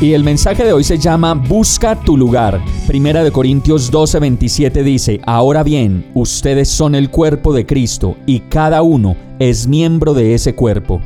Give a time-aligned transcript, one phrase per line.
[0.00, 2.60] Y el mensaje de hoy se llama Busca tu lugar.
[2.86, 8.82] Primera de Corintios 12:27 dice, Ahora bien, ustedes son el cuerpo de Cristo y cada
[8.82, 11.00] uno es miembro de ese cuerpo.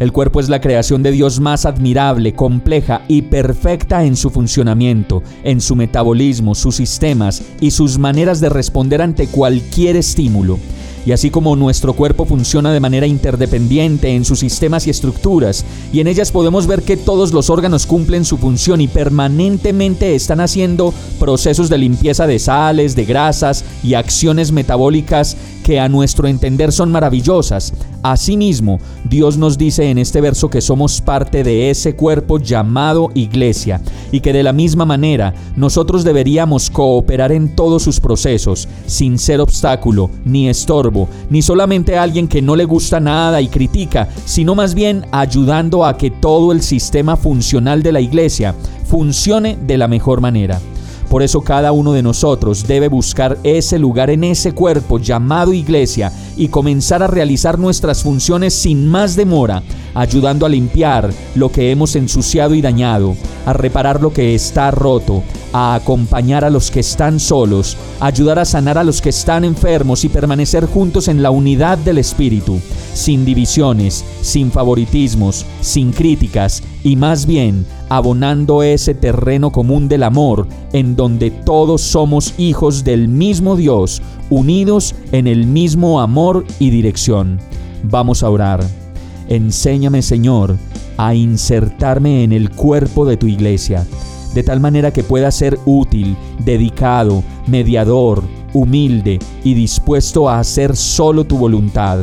[0.00, 5.22] El cuerpo es la creación de Dios más admirable, compleja y perfecta en su funcionamiento,
[5.44, 10.58] en su metabolismo, sus sistemas y sus maneras de responder ante cualquier estímulo.
[11.04, 16.00] Y así como nuestro cuerpo funciona de manera interdependiente en sus sistemas y estructuras, y
[16.00, 20.94] en ellas podemos ver que todos los órganos cumplen su función y permanentemente están haciendo
[21.18, 26.90] procesos de limpieza de sales, de grasas y acciones metabólicas que a nuestro entender son
[26.90, 27.72] maravillosas.
[28.02, 33.80] Asimismo, Dios nos dice en este verso que somos parte de ese cuerpo llamado iglesia
[34.10, 39.40] y que de la misma manera nosotros deberíamos cooperar en todos sus procesos, sin ser
[39.40, 40.91] obstáculo, ni estorbo,
[41.30, 45.96] ni solamente alguien que no le gusta nada y critica, sino más bien ayudando a
[45.96, 48.54] que todo el sistema funcional de la iglesia
[48.86, 50.60] funcione de la mejor manera.
[51.08, 56.10] Por eso cada uno de nosotros debe buscar ese lugar en ese cuerpo llamado iglesia
[56.38, 59.62] y comenzar a realizar nuestras funciones sin más demora,
[59.94, 65.22] ayudando a limpiar lo que hemos ensuciado y dañado, a reparar lo que está roto,
[65.52, 70.04] a acompañar a los que están solos, ayudar a sanar a los que están enfermos
[70.04, 72.60] y permanecer juntos en la unidad del Espíritu,
[72.94, 80.46] sin divisiones, sin favoritismos, sin críticas y más bien abonando ese terreno común del amor
[80.72, 87.38] en donde todos somos hijos del mismo Dios, unidos en el mismo amor y dirección.
[87.82, 88.81] Vamos a orar.
[89.28, 90.56] Enséñame, Señor,
[90.96, 93.86] a insertarme en el cuerpo de tu iglesia,
[94.34, 98.22] de tal manera que pueda ser útil, dedicado, mediador,
[98.52, 102.00] humilde y dispuesto a hacer solo tu voluntad.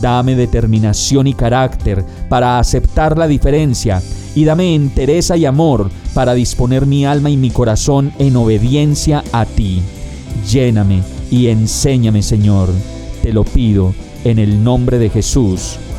[0.00, 4.00] Dame determinación y carácter para aceptar la diferencia
[4.34, 9.44] y dame entereza y amor para disponer mi alma y mi corazón en obediencia a
[9.44, 9.82] ti.
[10.50, 12.68] Lléname y enséñame, Señor.
[13.22, 15.78] Te lo pido en el nombre de Jesús.